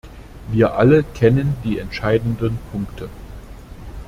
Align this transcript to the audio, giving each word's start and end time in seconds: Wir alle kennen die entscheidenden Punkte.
Wir 0.51 0.73
alle 0.79 1.03
kennen 1.03 1.55
die 1.63 1.77
entscheidenden 1.77 2.57
Punkte. 2.71 3.07